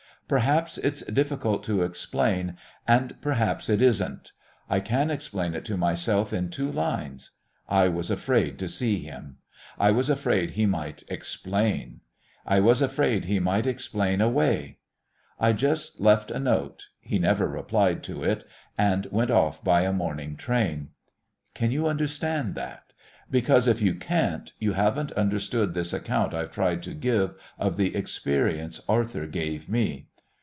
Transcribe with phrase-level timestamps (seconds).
[0.27, 2.55] Perhaps it's difficult to explain,
[2.87, 4.31] and perhaps it isn't.
[4.69, 7.31] I can explain it to myself in two lines
[7.67, 9.39] I was afraid to see him.
[9.77, 11.99] I was afraid he might "explain."
[12.45, 14.77] I was afraid he might explain "away."
[15.37, 18.47] I just left a note he never replied to it
[18.77, 20.91] and went off by a morning train.
[21.53, 22.93] Can you understand that?
[23.29, 27.93] Because if you can't you haven't understood this account I've tried to give of the
[27.93, 30.07] experience Arthur gave me.